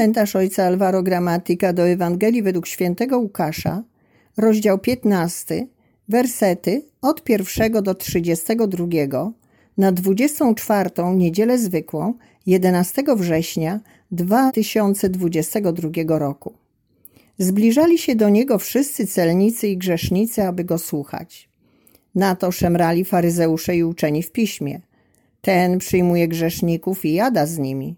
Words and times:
Komentarz 0.00 0.36
ojca 0.36 0.64
Alvaro 0.64 1.02
Gramatika 1.02 1.72
do 1.72 1.88
Ewangelii 1.88 2.42
według 2.42 2.66
świętego 2.66 3.18
Łukasza, 3.18 3.82
rozdział 4.36 4.78
15, 4.78 5.66
wersety 6.08 6.82
od 7.02 7.28
1 7.28 7.82
do 7.82 7.94
32 7.94 8.86
na 9.78 9.92
24 9.92 10.90
niedzielę 11.16 11.58
zwykłą 11.58 12.14
11 12.46 13.02
września 13.16 13.80
2022 14.10 16.18
roku. 16.18 16.54
Zbliżali 17.38 17.98
się 17.98 18.16
do 18.16 18.28
niego 18.28 18.58
wszyscy 18.58 19.06
celnicy 19.06 19.68
i 19.68 19.76
grzesznicy, 19.76 20.42
aby 20.42 20.64
go 20.64 20.78
słuchać. 20.78 21.48
Na 22.14 22.34
to 22.34 22.52
szemrali 22.52 23.04
faryzeusze 23.04 23.76
i 23.76 23.84
uczeni 23.84 24.22
w 24.22 24.32
piśmie. 24.32 24.80
Ten 25.40 25.78
przyjmuje 25.78 26.28
grzeszników 26.28 27.04
i 27.04 27.12
jada 27.12 27.46
z 27.46 27.58
nimi. 27.58 27.96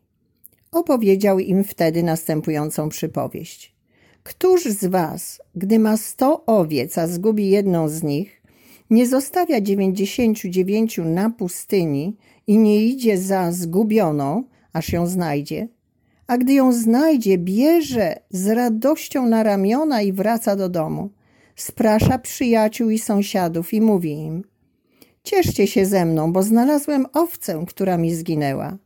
Opowiedział 0.73 1.39
im 1.39 1.65
wtedy 1.65 2.03
następującą 2.03 2.89
przypowieść. 2.89 3.75
Któż 4.23 4.65
z 4.65 4.87
was, 4.87 5.43
gdy 5.55 5.79
ma 5.79 5.97
sto 5.97 6.47
owiec, 6.47 6.99
a 6.99 7.07
zgubi 7.07 7.51
jedną 7.51 7.89
z 7.89 8.03
nich, 8.03 8.43
nie 8.91 9.07
zostawia 9.07 9.61
dziewięćdziesięciu 9.61 10.49
dziewięciu 10.49 11.05
na 11.05 11.31
pustyni 11.31 12.17
i 12.47 12.59
nie 12.59 12.85
idzie 12.85 13.19
za 13.19 13.53
zgubioną, 13.53 14.45
aż 14.73 14.93
ją 14.93 15.07
znajdzie? 15.07 15.69
A 16.27 16.39
gdy 16.39 16.53
ją 16.53 16.73
znajdzie, 16.73 17.39
bierze 17.39 18.17
z 18.31 18.49
radością 18.49 19.27
na 19.27 19.43
ramiona 19.43 20.03
i 20.03 20.13
wraca 20.13 20.57
do 20.57 20.69
domu. 20.69 21.11
Sprasza 21.57 22.19
przyjaciół 22.19 22.91
i 22.91 22.99
sąsiadów 22.99 23.73
i 23.75 23.81
mówi 23.81 24.13
im: 24.13 24.45
Cieszcie 25.25 25.67
się 25.67 25.87
ze 25.87 26.05
mną, 26.05 26.33
bo 26.33 26.43
znalazłem 26.43 27.07
owcę, 27.13 27.65
która 27.69 27.97
mi 27.97 28.15
zginęła. 28.15 28.79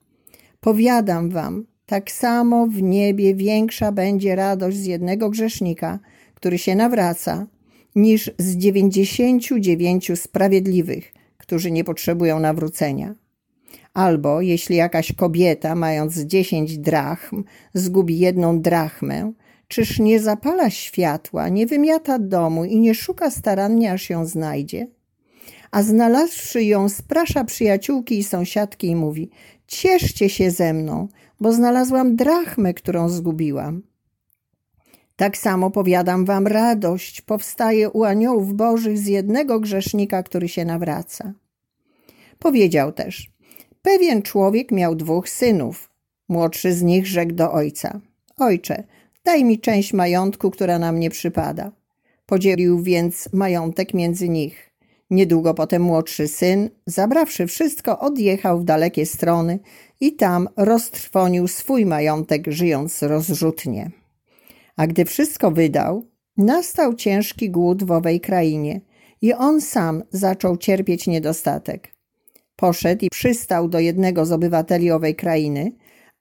Powiadam 0.61 1.31
wam, 1.31 1.67
tak 1.87 2.11
samo 2.11 2.67
w 2.67 2.83
niebie 2.83 3.35
większa 3.35 3.93
będzie 3.93 4.37
radość 4.37 4.77
z 4.77 4.85
jednego 4.85 5.31
grzesznika, 5.31 5.99
który 6.35 6.59
się 6.59 6.75
nawraca, 6.75 7.47
niż 7.95 8.31
z 8.39 8.57
dziewięćdziesięciu 8.57 9.59
dziewięciu 9.59 10.17
sprawiedliwych, 10.17 11.13
którzy 11.39 11.71
nie 11.71 11.85
potrzebują 11.85 12.41
nawrócenia. 12.41 13.15
Albo 13.95 14.41
jeśli 14.41 14.77
jakaś 14.77 15.13
kobieta, 15.13 15.75
mając 15.75 16.19
dziesięć 16.19 16.79
drachm, 16.79 17.45
zgubi 17.75 18.19
jedną 18.19 18.61
drachmę, 18.61 19.33
czyż 19.69 19.99
nie 19.99 20.21
zapala 20.21 20.71
światła, 20.71 21.49
nie 21.49 21.67
wymiata 21.67 22.19
domu 22.19 22.65
i 22.65 22.81
nie 22.81 22.95
szuka 22.95 23.31
starannie, 23.31 23.93
aż 23.93 24.11
ją 24.11 24.27
znajdzie? 24.27 24.87
A 25.71 25.83
znalazłszy 25.83 26.65
ją, 26.65 26.89
sprasza 26.89 27.45
przyjaciółki 27.45 28.19
i 28.19 28.25
sąsiadki 28.25 28.87
i 28.87 28.97
mówi: 28.97 29.31
Cieszcie 29.67 30.29
się 30.31 30.51
ze 30.51 30.73
mną, 30.73 31.09
bo 31.41 31.53
znalazłam 31.53 32.17
drachmę, 32.17 32.75
którą 32.75 33.09
zgubiłam. 33.09 33.83
Tak 35.17 35.37
samo 35.37 35.71
powiadam 35.71 36.25
wam, 36.25 36.47
radość 36.47 37.21
powstaje 37.21 37.91
u 37.91 38.05
aniołów 38.05 38.55
bożych 38.55 38.99
z 38.99 39.07
jednego 39.07 39.61
grzesznika, 39.61 40.23
który 40.23 40.49
się 40.49 40.65
nawraca. 40.65 41.33
Powiedział 42.39 42.93
też: 42.93 43.31
Pewien 43.83 44.23
człowiek 44.23 44.73
miał 44.73 44.95
dwóch 44.95 45.29
synów. 45.29 45.91
Młodszy 46.29 46.73
z 46.73 46.83
nich 46.83 47.07
rzekł 47.07 47.33
do 47.33 47.53
ojca: 47.53 48.01
Ojcze, 48.37 48.85
daj 49.25 49.45
mi 49.45 49.61
część 49.61 49.93
majątku, 49.93 50.51
która 50.51 50.79
na 50.79 50.93
mnie 50.93 51.11
przypada. 51.11 51.73
Podzielił 52.27 52.83
więc 52.83 53.29
majątek 53.33 53.95
między 53.95 54.29
nich. 54.29 54.66
Niedługo 55.11 55.55
potem 55.55 55.83
młodszy 55.83 56.29
syn, 56.29 56.71
zabrawszy 56.87 57.47
wszystko, 57.47 57.99
odjechał 57.99 58.61
w 58.61 58.65
dalekie 58.65 59.07
strony 59.07 59.59
i 60.01 60.17
tam 60.17 60.49
roztrwonił 60.57 61.49
swój 61.49 61.87
majątek, 61.87 62.45
żyjąc 62.49 63.03
rozrzutnie. 63.03 63.91
A 64.77 64.87
gdy 64.87 65.05
wszystko 65.05 65.51
wydał, 65.51 66.07
nastał 66.37 66.95
ciężki 66.95 67.51
głód 67.51 67.85
w 67.85 67.91
owej 67.91 68.21
krainie 68.21 68.81
i 69.23 69.33
on 69.33 69.61
sam 69.61 70.03
zaczął 70.11 70.57
cierpieć 70.57 71.07
niedostatek. 71.07 71.95
Poszedł 72.57 73.05
i 73.05 73.11
przystał 73.11 73.69
do 73.69 73.79
jednego 73.79 74.27
z 74.27 74.33
obywateli 74.33 74.91
owej 74.91 75.15
krainy, 75.15 75.73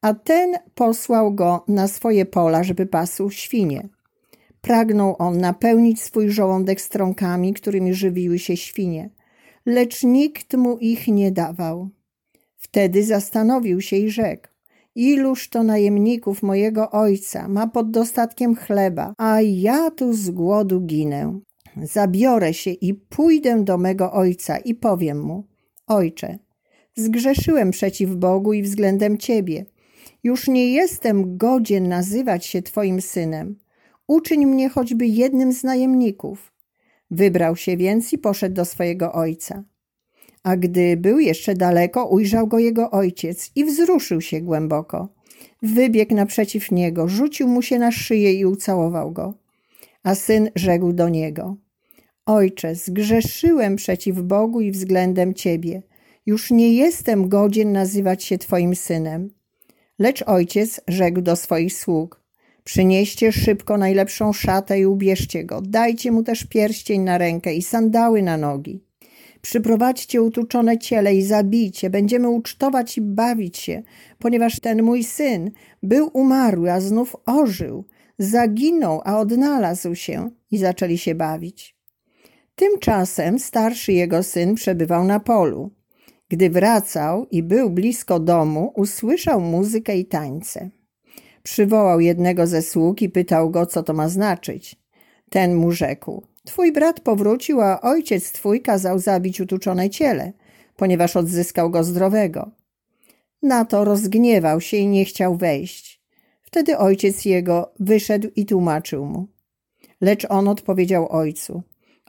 a 0.02 0.14
ten 0.14 0.56
posłał 0.76 1.34
go 1.34 1.64
na 1.68 1.88
swoje 1.88 2.26
pola, 2.26 2.64
żeby 2.64 2.86
pasł 2.86 3.30
świnie. 3.30 3.90
Pragnął 4.66 5.16
on 5.20 5.38
napełnić 5.38 6.02
swój 6.02 6.30
żołądek 6.30 6.82
strąkami, 6.82 7.54
którymi 7.54 7.94
żywiły 7.94 8.40
się 8.40 8.58
świnie, 8.58 9.10
lecz 9.66 10.04
nikt 10.04 10.54
mu 10.54 10.78
ich 10.78 11.08
nie 11.08 11.32
dawał. 11.32 11.90
Wtedy 12.58 13.04
zastanowił 13.04 13.82
się 13.82 13.98
i 13.98 14.10
rzekł: 14.10 14.48
Iluż 14.96 15.50
to 15.50 15.64
najemników 15.64 16.44
mojego 16.44 16.92
ojca 16.92 17.48
ma 17.48 17.68
pod 17.68 17.92
dostatkiem 17.92 18.56
chleba, 18.56 19.14
a 19.18 19.42
ja 19.42 19.92
tu 19.92 20.14
z 20.14 20.30
głodu 20.30 20.82
ginę. 20.82 21.40
Zabiorę 21.84 22.54
się 22.54 22.72
i 22.72 22.94
pójdę 22.94 23.64
do 23.64 23.78
mego 23.78 24.14
ojca 24.14 24.58
i 24.58 24.76
powiem 24.76 25.22
mu: 25.22 25.48
Ojcze, 25.88 26.38
zgrzeszyłem 26.96 27.72
przeciw 27.72 28.16
Bogu 28.16 28.54
i 28.54 28.62
względem 28.62 29.18
ciebie. 29.18 29.66
Już 30.24 30.48
nie 30.48 30.74
jestem 30.74 31.38
godzien 31.38 31.90
nazywać 31.90 32.46
się 32.46 32.62
twoim 32.62 33.02
synem. 33.02 33.65
Uczyń 34.08 34.46
mnie 34.46 34.70
choćby 34.70 35.06
jednym 35.06 35.54
z 35.54 35.64
najemników. 35.64 36.54
Wybrał 37.12 37.56
się 37.56 37.78
więc 37.78 38.14
i 38.14 38.18
poszedł 38.18 38.56
do 38.56 38.66
swojego 38.66 39.14
ojca. 39.14 39.64
A 40.44 40.58
gdy 40.58 40.98
był 40.98 41.20
jeszcze 41.20 41.56
daleko, 41.56 42.08
ujrzał 42.08 42.48
go 42.48 42.60
jego 42.60 42.92
ojciec 42.92 43.52
i 43.56 43.66
wzruszył 43.66 44.22
się 44.22 44.42
głęboko. 44.42 45.10
Wybiegł 45.62 46.16
naprzeciw 46.16 46.72
niego, 46.72 47.08
rzucił 47.08 47.48
mu 47.48 47.62
się 47.62 47.80
na 47.80 47.92
szyję 47.92 48.34
i 48.34 48.46
ucałował 48.46 49.12
go. 49.12 49.34
A 50.04 50.16
syn 50.16 50.50
rzekł 50.56 50.94
do 50.94 51.10
niego: 51.10 51.58
Ojcze, 52.26 52.76
zgrzeszyłem 52.76 53.76
przeciw 53.76 54.22
Bogu 54.22 54.62
i 54.62 54.72
względem 54.72 55.34
ciebie. 55.34 55.82
Już 56.26 56.52
nie 56.52 56.74
jestem 56.74 57.30
godzien 57.30 57.72
nazywać 57.72 58.24
się 58.24 58.38
twoim 58.38 58.76
synem. 58.76 59.30
Lecz 60.00 60.24
ojciec 60.28 60.82
rzekł 60.88 61.22
do 61.22 61.36
swoich 61.36 61.74
sług: 61.74 62.25
Przynieście 62.68 63.32
szybko 63.32 63.78
najlepszą 63.78 64.34
szatę 64.34 64.80
i 64.80 64.86
ubierzcie 64.86 65.44
go. 65.44 65.62
Dajcie 65.62 66.12
mu 66.12 66.24
też 66.24 66.46
pierścień 66.46 67.02
na 67.02 67.18
rękę 67.18 67.54
i 67.54 67.62
sandały 67.62 68.22
na 68.22 68.38
nogi. 68.38 68.84
Przyprowadźcie 69.42 70.22
utuczone 70.22 70.78
ciele 70.78 71.16
i 71.16 71.22
zabijcie. 71.22 71.90
Będziemy 71.90 72.30
ucztować 72.30 72.98
i 72.98 73.02
bawić 73.02 73.58
się, 73.58 73.84
ponieważ 74.20 74.60
ten 74.60 74.84
mój 74.84 75.04
syn 75.04 75.52
był 75.84 76.10
umarły, 76.14 76.72
a 76.72 76.80
znów 76.82 77.16
ożył. 77.26 77.86
Zaginął, 78.20 79.02
a 79.04 79.20
odnalazł 79.20 79.96
się 79.96 80.30
i 80.52 80.58
zaczęli 80.58 80.98
się 80.98 81.16
bawić. 81.16 81.76
Tymczasem 82.56 83.40
starszy 83.40 83.94
jego 83.94 84.24
syn 84.24 84.56
przebywał 84.56 85.04
na 85.04 85.20
polu. 85.20 85.72
Gdy 86.30 86.50
wracał 86.50 87.26
i 87.32 87.44
był 87.44 87.70
blisko 87.70 88.20
domu, 88.20 88.74
usłyszał 88.76 89.42
muzykę 89.42 89.98
i 89.98 90.06
tańce. 90.06 90.70
Przywołał 91.46 92.00
jednego 92.00 92.48
ze 92.48 92.62
sług 92.62 93.02
i 93.02 93.10
pytał 93.10 93.50
go, 93.50 93.66
co 93.66 93.84
to 93.84 93.94
ma 93.94 94.10
znaczyć. 94.10 94.76
Ten 95.30 95.56
mu 95.56 95.72
rzekł: 95.72 96.24
Twój 96.46 96.72
brat 96.72 97.00
powrócił, 97.00 97.62
a 97.62 97.82
ojciec 97.82 98.32
twój 98.32 98.62
kazał 98.62 99.00
zabić 99.00 99.42
utuczone 99.42 99.90
ciele, 99.90 100.34
ponieważ 100.76 101.16
odzyskał 101.16 101.70
go 101.70 101.84
zdrowego. 101.84 102.52
Na 103.44 103.66
to 103.66 103.84
rozgniewał 103.84 104.62
się 104.62 104.78
i 104.78 104.88
nie 104.88 105.06
chciał 105.06 105.36
wejść. 105.36 106.02
Wtedy 106.42 106.78
ojciec 106.78 107.26
jego 107.26 107.74
wyszedł 107.80 108.28
i 108.36 108.46
tłumaczył 108.46 109.06
mu. 109.06 109.28
Lecz 110.02 110.26
on 110.30 110.48
odpowiedział 110.48 111.10
ojcu: 111.10 111.64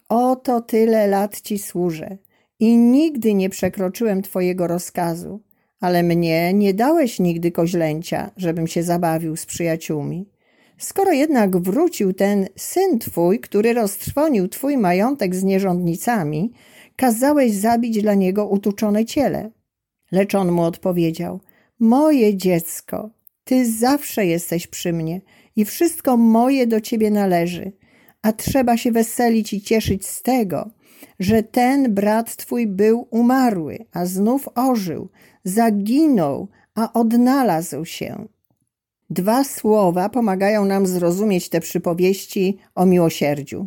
Oto 0.08 0.60
tyle 0.60 1.06
lat 1.06 1.40
ci 1.40 1.58
służę 1.58 2.18
i 2.60 2.76
nigdy 2.76 3.34
nie 3.34 3.50
przekroczyłem 3.50 4.22
twojego 4.22 4.66
rozkazu, 4.66 5.40
ale 5.80 6.02
mnie 6.02 6.54
nie 6.54 6.74
dałeś 6.74 7.20
nigdy 7.20 7.52
koźlęcia, 7.52 8.30
żebym 8.36 8.66
się 8.66 8.82
zabawił 8.82 9.36
z 9.36 9.46
przyjaciółmi. 9.46 10.28
Skoro 10.78 11.12
jednak 11.12 11.56
wrócił 11.56 12.12
ten 12.12 12.46
syn 12.56 12.98
twój, 12.98 13.40
który 13.40 13.72
roztrwonił 13.72 14.48
twój 14.48 14.76
majątek 14.78 15.34
z 15.34 15.44
nierządnicami, 15.44 16.52
kazałeś 16.96 17.52
zabić 17.52 18.02
dla 18.02 18.14
niego 18.14 18.48
utuczone 18.48 19.04
ciele. 19.04 19.50
Lecz 20.12 20.34
on 20.34 20.52
mu 20.52 20.62
odpowiedział: 20.62 21.40
Moje 21.80 22.36
dziecko, 22.36 23.10
ty 23.44 23.72
zawsze 23.72 24.26
jesteś 24.26 24.66
przy 24.66 24.92
mnie 24.92 25.20
i 25.56 25.64
wszystko 25.64 26.16
moje 26.16 26.66
do 26.66 26.80
ciebie 26.80 27.10
należy, 27.10 27.72
a 28.22 28.32
trzeba 28.32 28.76
się 28.76 28.92
weselić 28.92 29.52
i 29.52 29.60
cieszyć 29.60 30.06
z 30.06 30.22
tego, 30.22 30.70
że 31.20 31.42
ten 31.42 31.94
brat 31.94 32.36
twój 32.36 32.66
był 32.66 33.08
umarły, 33.10 33.78
a 33.92 34.06
znów 34.06 34.48
ożył, 34.54 35.08
zaginął, 35.46 36.48
a 36.74 36.92
odnalazł 36.92 37.84
się. 37.84 38.28
Dwa 39.10 39.44
słowa 39.44 40.08
pomagają 40.08 40.64
nam 40.64 40.86
zrozumieć 40.86 41.48
te 41.48 41.60
przypowieści 41.60 42.58
o 42.74 42.86
miłosierdziu. 42.86 43.66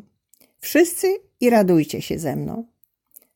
Wszyscy 0.60 1.08
i 1.40 1.50
radujcie 1.50 2.02
się 2.02 2.20
ze 2.20 2.36
mną. 2.36 2.64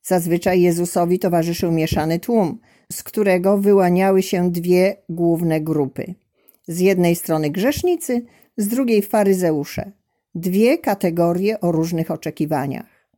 Zazwyczaj 0.03 0.61
Jezusowi 0.61 1.19
towarzyszył 1.19 1.71
mieszany 1.71 2.19
tłum, 2.19 2.59
z 2.91 3.03
którego 3.03 3.57
wyłaniały 3.57 4.23
się 4.23 4.51
dwie 4.51 4.95
główne 5.09 5.61
grupy. 5.61 6.15
Z 6.67 6.79
jednej 6.79 7.15
strony 7.15 7.49
grzesznicy, 7.49 8.25
z 8.57 8.67
drugiej 8.67 9.01
faryzeusze. 9.01 9.91
Dwie 10.35 10.77
kategorie 10.77 11.59
o 11.59 11.71
różnych 11.71 12.11
oczekiwaniach. 12.11 13.09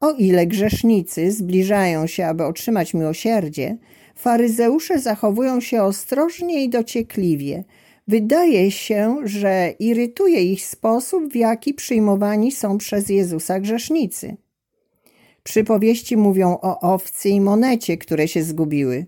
O 0.00 0.12
ile 0.12 0.46
grzesznicy 0.46 1.32
zbliżają 1.32 2.06
się, 2.06 2.26
aby 2.26 2.44
otrzymać 2.44 2.94
miłosierdzie, 2.94 3.76
faryzeusze 4.14 4.98
zachowują 4.98 5.60
się 5.60 5.82
ostrożnie 5.82 6.64
i 6.64 6.68
dociekliwie. 6.68 7.64
Wydaje 8.08 8.70
się, 8.70 9.16
że 9.24 9.74
irytuje 9.78 10.52
ich 10.52 10.66
sposób, 10.66 11.32
w 11.32 11.36
jaki 11.36 11.74
przyjmowani 11.74 12.52
są 12.52 12.78
przez 12.78 13.08
Jezusa 13.08 13.60
grzesznicy. 13.60 14.36
Przypowieści 15.42 16.16
mówią 16.16 16.58
o 16.62 16.80
owcy 16.80 17.28
i 17.28 17.40
monecie, 17.40 17.96
które 17.96 18.28
się 18.28 18.42
zgubiły. 18.42 19.06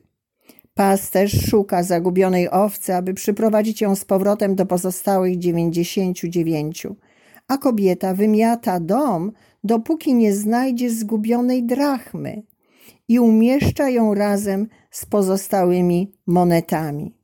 Pasterz 0.74 1.46
szuka 1.50 1.82
zagubionej 1.82 2.50
owcy, 2.50 2.94
aby 2.94 3.14
przyprowadzić 3.14 3.80
ją 3.80 3.96
z 3.96 4.04
powrotem 4.04 4.54
do 4.54 4.66
pozostałych 4.66 5.38
dziewięćdziesięciu 5.38 6.28
dziewięciu, 6.28 6.96
a 7.48 7.58
kobieta 7.58 8.14
wymiata 8.14 8.80
dom, 8.80 9.32
dopóki 9.64 10.14
nie 10.14 10.34
znajdzie 10.34 10.90
zgubionej 10.90 11.64
drachmy 11.64 12.42
i 13.08 13.18
umieszcza 13.18 13.90
ją 13.90 14.14
razem 14.14 14.68
z 14.90 15.06
pozostałymi 15.06 16.12
monetami. 16.26 17.14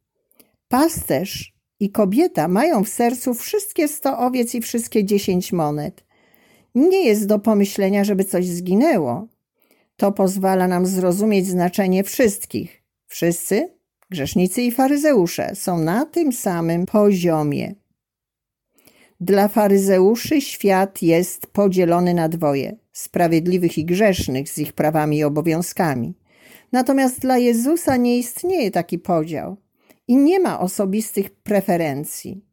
Pasterz 0.68 1.54
i 1.80 1.90
kobieta 1.90 2.48
mają 2.48 2.84
w 2.84 2.88
sercu 2.88 3.34
wszystkie 3.34 3.88
sto 3.88 4.18
owiec 4.18 4.54
i 4.54 4.60
wszystkie 4.60 5.04
dziesięć 5.04 5.52
monet. 5.52 6.04
Nie 6.74 7.04
jest 7.04 7.26
do 7.26 7.38
pomyślenia, 7.38 8.04
żeby 8.04 8.24
coś 8.24 8.46
zginęło. 8.46 9.28
To 9.96 10.12
pozwala 10.12 10.68
nam 10.68 10.86
zrozumieć 10.86 11.46
znaczenie 11.46 12.04
wszystkich. 12.04 12.82
Wszyscy, 13.06 13.74
grzesznicy 14.10 14.62
i 14.62 14.72
faryzeusze, 14.72 15.54
są 15.54 15.78
na 15.78 16.06
tym 16.06 16.32
samym 16.32 16.86
poziomie. 16.86 17.74
Dla 19.20 19.48
faryzeuszy 19.48 20.40
świat 20.40 21.02
jest 21.02 21.46
podzielony 21.46 22.14
na 22.14 22.28
dwoje: 22.28 22.76
sprawiedliwych 22.92 23.78
i 23.78 23.84
grzesznych 23.84 24.48
z 24.48 24.58
ich 24.58 24.72
prawami 24.72 25.18
i 25.18 25.24
obowiązkami. 25.24 26.14
Natomiast 26.72 27.20
dla 27.20 27.38
Jezusa 27.38 27.96
nie 27.96 28.18
istnieje 28.18 28.70
taki 28.70 28.98
podział 28.98 29.56
i 30.08 30.16
nie 30.16 30.40
ma 30.40 30.60
osobistych 30.60 31.30
preferencji. 31.30 32.44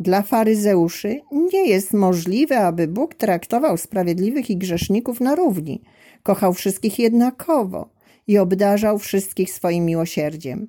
Dla 0.00 0.22
faryzeuszy 0.22 1.20
nie 1.52 1.68
jest 1.68 1.92
możliwe, 1.92 2.58
aby 2.58 2.88
Bóg 2.88 3.14
traktował 3.14 3.76
sprawiedliwych 3.76 4.50
i 4.50 4.56
grzeszników 4.56 5.20
na 5.20 5.34
równi, 5.34 5.82
kochał 6.22 6.54
wszystkich 6.54 6.98
jednakowo 6.98 7.90
i 8.26 8.38
obdarzał 8.38 8.98
wszystkich 8.98 9.52
swoim 9.52 9.84
miłosierdziem. 9.84 10.68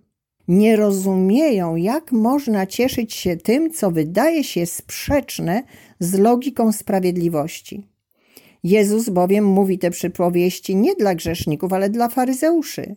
Nie 0.52 0.76
rozumieją, 0.76 1.76
jak 1.76 2.12
można 2.12 2.68
cieszyć 2.68 3.14
się 3.14 3.38
tym, 3.38 3.72
co 3.72 3.92
wydaje 3.92 4.44
się 4.44 4.66
sprzeczne 4.66 5.64
z 6.00 6.20
logiką 6.20 6.72
sprawiedliwości. 6.72 7.88
Jezus 8.64 9.10
bowiem 9.10 9.46
mówi 9.46 9.80
te 9.80 9.92
przypowieści 9.92 10.76
nie 10.76 10.96
dla 10.96 11.16
grzeszników, 11.16 11.74
ale 11.74 11.90
dla 11.90 12.10
faryzeuszy. 12.10 12.96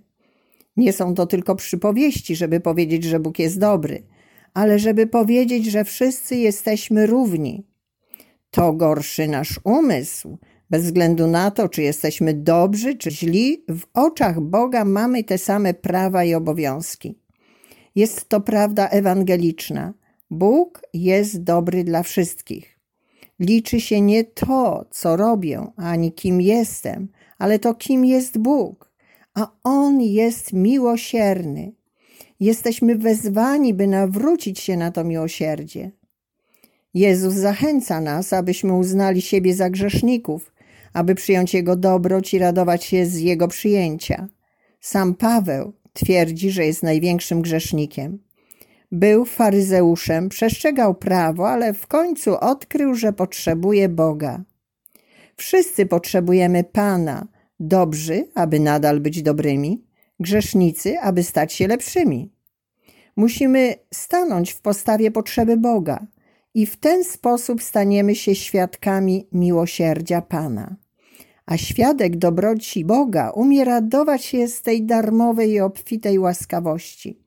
Nie 0.77 0.93
są 0.93 1.15
to 1.15 1.27
tylko 1.27 1.57
przypowieści, 1.57 2.37
żeby 2.37 2.61
powiedzieć, 2.61 3.05
że 3.05 3.21
Bóg 3.21 3.39
jest 3.39 3.59
dobry– 3.59 4.03
ale 4.55 4.79
żeby 4.79 5.07
powiedzieć, 5.07 5.67
że 5.67 5.85
wszyscy 5.85 6.37
jesteśmy 6.37 7.07
równi. 7.07 7.67
To 8.51 8.73
gorszy 8.73 9.29
nasz 9.29 9.61
umysł. 9.65 10.39
Bez 10.71 10.85
względu 10.85 11.27
na 11.27 11.51
to, 11.51 11.69
czy 11.69 11.83
jesteśmy 11.83 12.35
dobrzy, 12.35 12.95
czy 12.95 13.11
źli, 13.11 13.65
w 13.69 13.83
oczach 13.95 14.41
Boga 14.41 14.85
mamy 14.85 15.25
te 15.25 15.39
same 15.39 15.75
prawa 15.75 16.25
i 16.25 16.35
obowiązki. 16.35 17.24
Jest 17.95 18.29
to 18.29 18.41
prawda 18.41 18.89
ewangeliczna. 18.89 19.95
Bóg 20.31 20.83
jest 20.95 21.43
dobry 21.43 21.85
dla 21.85 22.03
wszystkich. 22.03 22.79
Liczy 23.41 23.81
się 23.81 24.01
nie 24.01 24.25
to, 24.25 24.85
co 24.91 25.17
robię, 25.17 25.67
ani 25.77 26.13
kim 26.13 26.41
jestem, 26.41 27.09
ale 27.39 27.59
to, 27.59 27.75
kim 27.75 28.05
jest 28.05 28.39
Bóg. 28.39 28.93
A 29.35 29.51
On 29.63 30.01
jest 30.01 30.53
miłosierny, 30.53 31.73
Jesteśmy 32.41 32.97
wezwani, 32.97 33.75
by 33.75 33.87
nawrócić 33.87 34.61
się 34.61 34.77
na 34.77 34.91
to 34.91 35.05
miłosierdzie. 35.05 35.91
Jezus 36.95 37.35
zachęca 37.35 38.01
nas, 38.01 38.33
abyśmy 38.33 38.73
uznali 38.73 39.23
siebie 39.23 39.55
za 39.55 39.71
grzeszników, 39.71 40.53
aby 40.93 41.15
przyjąć 41.15 41.55
Jego 41.55 41.77
dobroć 41.77 42.35
i 42.35 42.39
radować 42.39 42.85
się 42.85 43.07
z 43.07 43.19
Jego 43.19 43.49
przyjęcia. 43.49 44.29
Sam 44.81 45.15
Paweł 45.15 45.73
twierdzi, 45.95 46.51
że 46.51 46.67
jest 46.67 46.83
największym 46.83 47.43
grzesznikiem. 47.43 48.19
Był 48.93 49.25
faryzeuszem, 49.25 50.29
przestrzegał 50.29 50.95
prawo, 50.95 51.51
ale 51.51 51.75
w 51.75 51.87
końcu 51.87 52.37
odkrył, 52.41 52.95
że 52.95 53.13
potrzebuje 53.13 53.89
Boga. 53.89 54.43
Wszyscy 55.37 55.87
potrzebujemy 55.87 56.65
Pana, 56.65 57.29
dobrzy, 57.61 58.29
aby 58.35 58.61
nadal 58.61 59.01
być 59.01 59.23
dobrymi, 59.23 59.85
grzesznicy, 60.21 61.01
aby 61.01 61.23
stać 61.23 61.53
się 61.53 61.69
lepszymi. 61.69 62.33
Musimy 63.17 63.75
stanąć 63.95 64.53
w 64.53 64.61
postawie 64.61 65.11
potrzeby 65.11 65.57
Boga 65.57 66.07
i 66.55 66.67
w 66.67 66.77
ten 66.77 67.05
sposób 67.05 67.63
staniemy 67.63 68.15
się 68.15 68.35
świadkami 68.35 69.29
miłosierdzia 69.33 70.23
Pana. 70.23 70.77
A 71.47 71.57
świadek 71.57 72.17
dobroci 72.17 72.85
Boga 72.85 73.31
umie 73.31 73.65
radować 73.65 74.25
się 74.25 74.49
z 74.49 74.63
tej 74.63 74.87
darmowej 74.87 75.51
i 75.51 75.61
obfitej 75.61 76.19
łaskawości. 76.19 77.19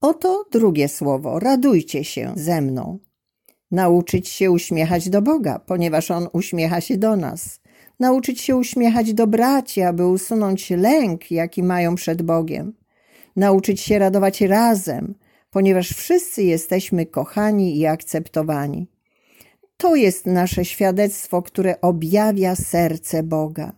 Oto 0.00 0.44
drugie 0.52 0.88
słowo: 0.88 1.38
radujcie 1.38 2.04
się 2.04 2.32
ze 2.36 2.60
mną. 2.60 2.98
Nauczyć 3.70 4.28
się 4.28 4.50
uśmiechać 4.50 5.08
do 5.08 5.22
Boga, 5.22 5.58
ponieważ 5.58 6.10
On 6.10 6.28
uśmiecha 6.32 6.80
się 6.80 6.96
do 6.96 7.16
nas. 7.16 7.60
Nauczyć 8.00 8.40
się 8.40 8.56
uśmiechać 8.56 9.14
do 9.14 9.26
braci, 9.26 9.82
aby 9.82 10.06
usunąć 10.06 10.70
lęk, 10.70 11.30
jaki 11.30 11.62
mają 11.62 11.94
przed 11.94 12.22
Bogiem 12.22 12.72
nauczyć 13.38 13.80
się 13.80 13.98
radować 13.98 14.40
razem, 14.40 15.14
ponieważ 15.50 15.88
wszyscy 15.88 16.42
jesteśmy 16.42 17.06
kochani 17.06 17.78
i 17.78 17.86
akceptowani. 17.86 18.86
To 19.80 19.94
jest 19.96 20.26
nasze 20.26 20.64
świadectwo, 20.64 21.42
które 21.42 21.80
objawia 21.80 22.56
serce 22.56 23.22
Boga. 23.22 23.72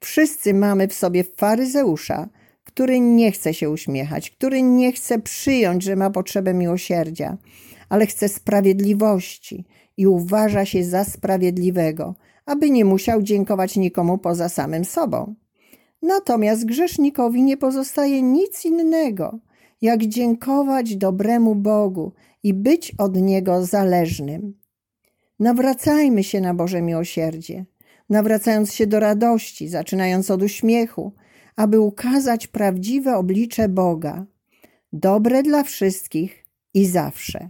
Wszyscy 0.00 0.54
mamy 0.54 0.88
w 0.88 0.94
sobie 0.94 1.24
faryzeusza, 1.24 2.28
który 2.64 3.00
nie 3.00 3.32
chce 3.32 3.54
się 3.54 3.70
uśmiechać, 3.70 4.30
który 4.30 4.62
nie 4.62 4.92
chce 4.92 5.18
przyjąć, 5.18 5.82
że 5.82 5.96
ma 5.96 6.10
potrzebę 6.10 6.54
miłosierdzia, 6.54 7.36
ale 7.88 8.06
chce 8.06 8.28
sprawiedliwości 8.28 9.64
i 9.96 10.06
uważa 10.06 10.64
się 10.64 10.84
za 10.84 11.04
sprawiedliwego, 11.04 12.14
aby 12.44 12.70
nie 12.70 12.84
musiał 12.84 13.22
dziękować 13.22 13.76
nikomu 13.76 14.18
poza 14.18 14.48
samym 14.48 14.84
sobą. 14.84 15.34
Natomiast 16.02 16.64
grzesznikowi 16.64 17.42
nie 17.42 17.56
pozostaje 17.56 18.22
nic 18.22 18.64
innego, 18.64 19.38
jak 19.82 20.06
dziękować 20.06 20.96
dobremu 20.96 21.54
Bogu 21.54 22.12
i 22.42 22.54
być 22.54 22.94
od 22.98 23.16
Niego 23.16 23.64
zależnym. 23.64 24.65
Nawracajmy 25.38 26.24
się 26.24 26.40
na 26.40 26.54
Boże 26.54 26.82
miłosierdzie, 26.82 27.64
nawracając 28.08 28.74
się 28.74 28.86
do 28.86 29.00
radości, 29.00 29.68
zaczynając 29.68 30.30
od 30.30 30.42
uśmiechu, 30.42 31.12
aby 31.56 31.80
ukazać 31.80 32.46
prawdziwe 32.46 33.16
oblicze 33.16 33.68
Boga, 33.68 34.26
dobre 34.92 35.42
dla 35.42 35.62
wszystkich 35.62 36.44
i 36.74 36.86
zawsze. 36.86 37.48